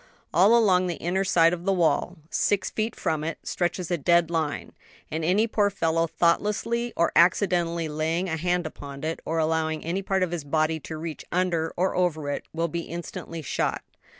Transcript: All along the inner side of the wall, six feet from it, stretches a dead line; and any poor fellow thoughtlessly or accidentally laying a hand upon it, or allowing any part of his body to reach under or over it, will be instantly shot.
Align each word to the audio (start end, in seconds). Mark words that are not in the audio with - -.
All 0.33 0.57
along 0.57 0.87
the 0.87 0.95
inner 0.97 1.23
side 1.23 1.53
of 1.53 1.63
the 1.63 1.71
wall, 1.71 2.17
six 2.31 2.71
feet 2.71 2.95
from 2.95 3.23
it, 3.23 3.37
stretches 3.43 3.91
a 3.91 3.99
dead 3.99 4.31
line; 4.31 4.73
and 5.11 5.23
any 5.23 5.45
poor 5.45 5.69
fellow 5.69 6.07
thoughtlessly 6.07 6.91
or 6.97 7.11
accidentally 7.15 7.87
laying 7.87 8.27
a 8.27 8.35
hand 8.35 8.65
upon 8.65 9.03
it, 9.03 9.19
or 9.25 9.37
allowing 9.37 9.85
any 9.85 10.01
part 10.01 10.23
of 10.23 10.31
his 10.31 10.43
body 10.43 10.79
to 10.79 10.97
reach 10.97 11.23
under 11.31 11.71
or 11.77 11.93
over 11.95 12.31
it, 12.31 12.45
will 12.51 12.67
be 12.67 12.81
instantly 12.81 13.43
shot. 13.43 13.83